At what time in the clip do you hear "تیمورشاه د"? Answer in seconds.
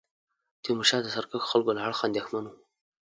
0.63-1.07